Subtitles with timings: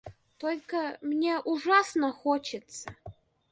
[0.39, 2.91] Только мне ужасно хочется.